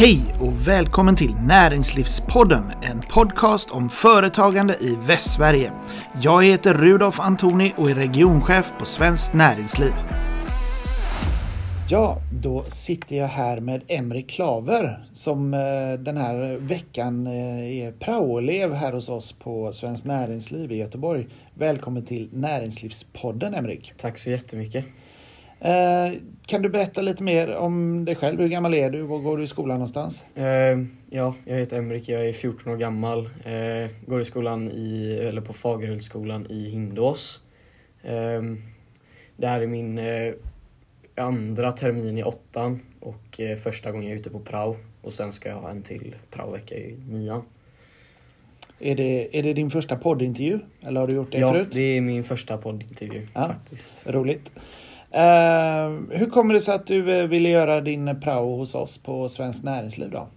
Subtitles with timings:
[0.00, 5.72] Hej och välkommen till Näringslivspodden, en podcast om företagande i Västsverige.
[6.22, 9.92] Jag heter Rudolf Antoni och är regionchef på Svenskt Näringsliv.
[11.90, 15.60] Ja, då sitter jag här med Emre Klaver som eh,
[15.98, 21.26] den här veckan eh, är praoelev här hos oss på Svenskt Näringsliv i Göteborg.
[21.54, 23.92] Välkommen till Näringslivspodden Emrik.
[23.96, 24.84] Tack så jättemycket.
[25.60, 26.12] Eh,
[26.46, 28.40] kan du berätta lite mer om dig själv?
[28.40, 29.02] Hur gammal är du?
[29.02, 30.24] Var går du i skolan någonstans?
[31.10, 33.28] ja, jag heter Emrik, jag är 14 år gammal.
[34.06, 37.40] går i skolan i, eller på Fagerhultsskolan i Hindås.
[39.36, 40.00] det här är min
[41.20, 44.76] andra termin i åttan och eh, första gången jag är ute på prao.
[45.02, 47.42] Och sen ska jag ha en till praovecka i nian.
[48.78, 50.58] Är det, är det din första poddintervju?
[50.82, 51.68] Eller har du gjort det ja, förut?
[51.70, 54.06] Ja, det är min första poddintervju ja, faktiskt.
[54.06, 54.52] Roligt.
[55.14, 59.28] Uh, hur kommer det sig att du eh, ville göra din prao hos oss på
[59.28, 60.28] Svenskt Näringsliv då?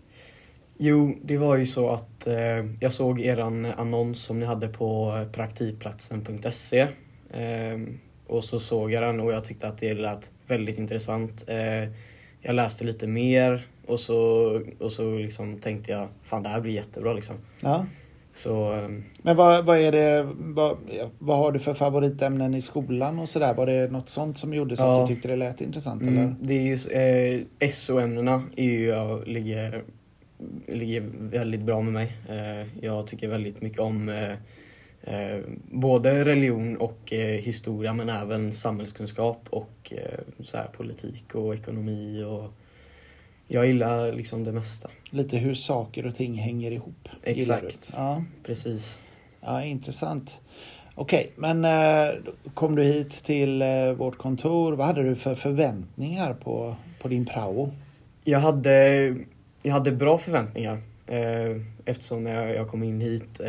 [0.78, 5.22] Jo, det var ju så att eh, jag såg eran annons som ni hade på
[5.32, 6.80] praktikplatsen.se.
[7.32, 7.80] Eh,
[8.28, 11.46] och så såg jag den och jag tyckte att det lät väldigt intressant.
[11.48, 11.90] Eh,
[12.42, 14.16] jag läste lite mer och så,
[14.80, 17.36] och så liksom tänkte jag fan det här blir jättebra liksom.
[17.60, 17.86] Ja.
[18.34, 18.90] Så, eh,
[19.22, 20.78] Men vad, vad är det, vad,
[21.20, 23.54] vad har du för favoritämnen i skolan och sådär?
[23.54, 25.02] Var det något sånt som gjorde så ja.
[25.02, 26.02] att du tyckte det lät intressant?
[26.02, 26.36] Mm, eller?
[26.40, 29.82] Det är ju, eh, SO-ämnena är ju, jag ligger,
[30.68, 32.14] ligger väldigt bra med mig.
[32.30, 34.34] Eh, jag tycker väldigt mycket om eh,
[35.04, 35.40] Eh,
[35.72, 42.24] både religion och eh, historia men även samhällskunskap och eh, så här, politik och ekonomi.
[42.24, 42.54] Och
[43.48, 44.90] jag gillar liksom det mesta.
[45.10, 47.10] Lite hur saker och ting hänger ihop.
[47.24, 48.24] Exakt, ja.
[48.44, 49.00] precis.
[49.42, 50.40] Ja, intressant.
[50.96, 52.16] Okej, okay, men eh,
[52.54, 54.74] kom du hit till eh, vårt kontor.
[54.74, 57.72] Vad hade du för förväntningar på, på din prao?
[58.24, 59.16] Jag hade,
[59.64, 63.42] jag hade bra förväntningar eh, eftersom när jag, kom in hit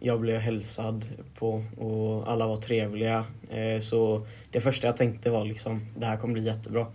[0.00, 1.04] jag blev hälsad
[1.38, 3.24] på och alla var trevliga.
[3.80, 6.86] Så det första jag tänkte var liksom, det här kommer bli jättebra.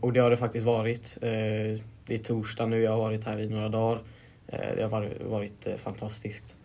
[0.00, 1.18] Och det har det faktiskt varit.
[1.20, 4.02] Det är torsdag nu, jag har varit här i några dagar.
[4.50, 6.56] Det har varit fantastiskt.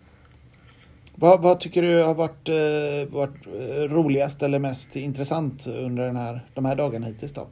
[1.16, 2.50] Vad, vad, tycker du har varit,
[3.12, 3.48] varit
[3.92, 7.48] roligast eller mest intressant under den här, de här dagarna hittills då?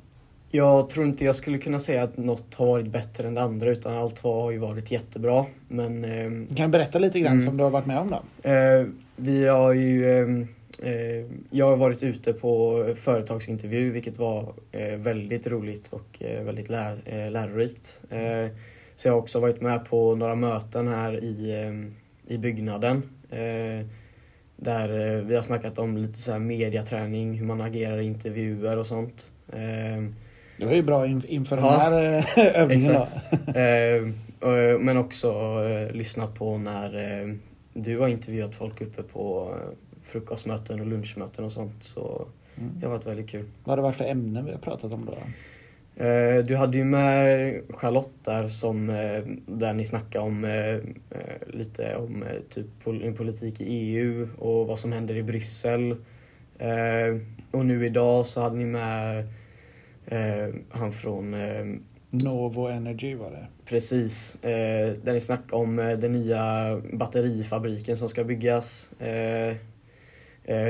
[0.56, 3.70] Jag tror inte jag skulle kunna säga att något har varit bättre än det andra
[3.70, 5.46] utan allt har ju varit jättebra.
[5.68, 8.50] Men, eh, kan du berätta lite grann mm, som du har varit med om då?
[8.50, 10.48] Eh, vi har ju ehm,
[10.84, 16.70] eh, jag har varit ute på företagsintervju vilket var eh, väldigt roligt och eh, väldigt
[16.70, 18.02] lär, eh, lärorikt.
[18.96, 21.96] Så jag har också varit med på några möten här i, ehm,
[22.28, 23.04] i byggnaden.
[24.58, 28.86] där vi har snackat om lite så här mediaträning, hur man agerar i intervjuer och
[28.86, 29.32] sånt.
[29.54, 30.16] Ehm,
[30.58, 32.96] det var ju bra inför ja, den här eh, övningen.
[34.44, 35.30] eh, men också
[35.66, 37.36] eh, lyssnat på när eh,
[37.74, 41.84] du har intervjuat folk uppe på eh, frukostmöten och lunchmöten och sånt.
[41.84, 42.72] Så mm.
[42.80, 43.46] det har varit väldigt kul.
[43.64, 45.18] Vad har det varit för ämnen vi har pratat om då?
[45.96, 48.88] Eh, du hade ju med Charlotte där som,
[49.46, 50.48] där ni snackade om
[51.48, 52.84] lite om typ
[53.18, 55.96] politik i EU och vad som händer i Bryssel.
[57.52, 59.28] Och nu idag så hade ni med
[60.06, 61.34] Eh, han från...
[61.34, 61.66] Eh,
[62.10, 63.48] Novo Energy var det.
[63.66, 64.44] Precis.
[64.44, 68.92] Eh, där ni snackade om eh, den nya batterifabriken som ska byggas.
[69.00, 69.56] Eh, eh,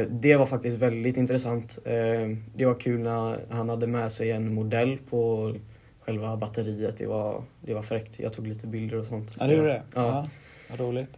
[0.09, 1.79] det var faktiskt väldigt intressant.
[1.85, 5.53] Eh, det var kul när han hade med sig en modell på
[5.99, 6.97] själva batteriet.
[6.97, 8.19] Det var, det var fräckt.
[8.19, 9.37] Jag tog lite bilder och sånt.
[9.39, 9.81] Ja, det gjorde det?
[9.95, 10.27] Ja.
[10.69, 10.75] ja.
[10.85, 11.17] Roligt.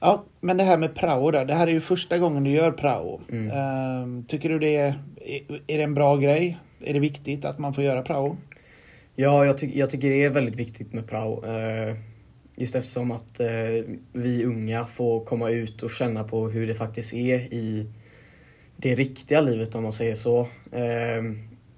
[0.00, 1.44] Ja, men det här med prao då.
[1.44, 3.20] Det här är ju första gången du gör prao.
[3.30, 3.50] Mm.
[3.50, 4.94] Ehm, tycker du det är,
[5.66, 6.58] är det en bra grej?
[6.80, 8.36] Är det viktigt att man får göra prao?
[9.14, 11.44] Ja, jag, ty jag tycker det är väldigt viktigt med prao.
[12.60, 17.14] Just eftersom att eh, vi unga får komma ut och känna på hur det faktiskt
[17.14, 17.86] är i
[18.76, 20.40] det riktiga livet om man säger så.
[20.72, 21.22] Eh,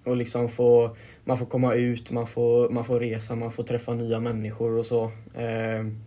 [0.04, 3.94] och liksom få, man får komma ut, man får, man får resa, man får träffa
[3.94, 5.10] nya människor och så.
[5.36, 5.98] Ehm,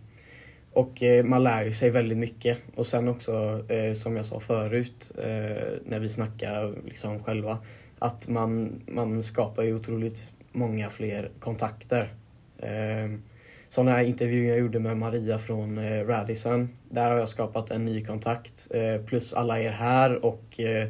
[0.72, 2.58] och eh, man lär ju sig väldigt mycket.
[2.74, 7.58] Och sen också, eh, som jag sa förut, eh, när vi snackar liksom själva,
[7.98, 12.12] att man, man skapar ju otroligt många fler kontakter.
[12.58, 13.22] Ehm,
[13.68, 17.84] sådana här intervjuer jag gjorde med Maria från eh, Radisson, där har jag skapat en
[17.84, 18.68] ny kontakt.
[18.70, 20.88] Eh, plus alla er här och eh,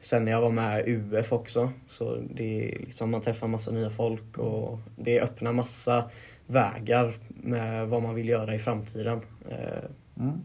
[0.00, 1.72] sen när jag var med UF också.
[1.86, 6.04] Så det är liksom, man träffar massa nya folk och det öppnar massa
[6.46, 9.20] vägar med vad man vill göra i framtiden.
[9.50, 10.40] Eh, mm.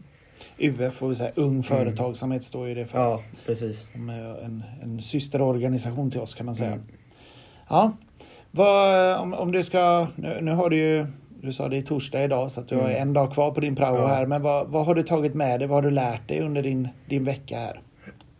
[0.58, 1.62] UF, får vi säga, Ung mm.
[1.62, 2.42] Företagsamhet mm.
[2.42, 2.98] står ju det för.
[2.98, 3.86] Ja, precis.
[3.94, 6.72] En, en systerorganisation till oss kan man säga.
[6.72, 6.84] Mm.
[7.68, 7.92] Ja,
[8.50, 11.06] Vad, om, om du ska, nu, nu har du ju,
[11.44, 13.02] du sa det är torsdag idag så att du har Mm.
[13.02, 14.06] en dag kvar på din prao Ja.
[14.06, 14.26] här.
[14.26, 15.68] Men vad, vad har du tagit med dig?
[15.68, 17.80] Vad har du lärt dig under din, din vecka här?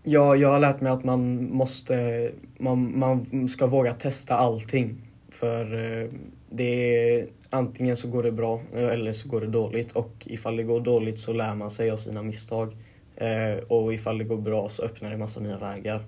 [0.02, 4.96] Ja, jag har lärt mig att man måste, man, man ska våga testa allting.
[5.30, 5.62] För
[6.02, 6.08] eh,
[6.50, 6.64] det
[7.10, 10.62] är, antingen så går det bra eh, eller så går det dåligt och ifall det
[10.62, 12.76] går dåligt så lär man sig av sina misstag.
[13.16, 16.04] Eh, och ifall det går bra så öppnar det massa nya vägar.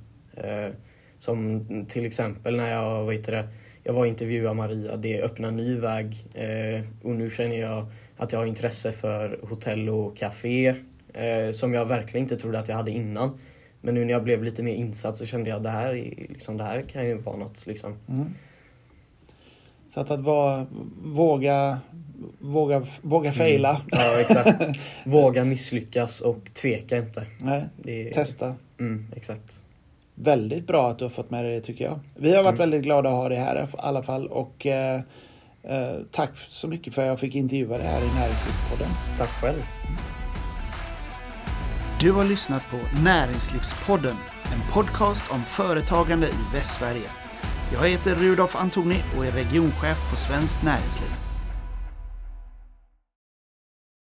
[1.18, 3.48] Som till exempel när jag, vad heter det,
[3.86, 7.86] jag var och intervjuade Maria, det öppnar ny väg eh, och nu känner jag
[8.16, 10.74] att jag har intresse för hotell och café
[11.14, 13.38] eh, som jag verkligen inte trodde att jag hade innan.
[13.80, 16.26] Men nu när jag blev lite mer insatt så kände jag att det här, är-
[16.28, 17.66] liksom, det här kan ju vara något.
[17.66, 17.94] Liksom.
[18.08, 18.26] Mm.
[19.88, 20.66] Så att, att vara,
[21.04, 21.78] våga,
[22.38, 23.80] våga, våga faila.
[23.90, 24.64] Ja, exakt.
[25.04, 27.26] Våga misslyckas och tveka inte.
[27.38, 28.54] Nej, Det testa.
[28.80, 29.62] Mm, exakt.
[30.18, 31.98] Väldigt bra att du har fått med dig det tycker jag.
[32.14, 32.58] Vi har varit Mm.
[32.58, 34.26] väldigt glada att ha dig här i alla fall.
[34.28, 35.00] Och eh,
[35.62, 38.88] eh, tack så mycket för att jag fick intervjua dig här i Näringslivspodden.
[39.18, 39.62] Tack själv.
[42.00, 44.16] Du har lyssnat på Näringslivspodden,
[44.52, 47.08] en podcast om företagande i Västsverige.
[47.72, 51.08] Jag heter Rudolf Antoni och är regionchef på Svenskt Näringsliv.